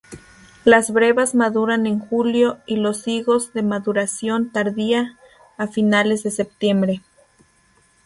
Las 0.65 0.91
brevas 0.91 1.35
maduran 1.35 1.85
en 1.85 1.99
julio,y 1.99 2.77
los 2.77 3.07
higos 3.07 3.53
de 3.53 3.61
maduración 3.61 4.51
tardía, 4.51 5.19
a 5.59 5.67
finales 5.67 6.23
de 6.23 6.31
septiembre. 6.31 7.03